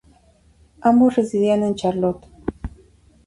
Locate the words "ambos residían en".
0.81-1.75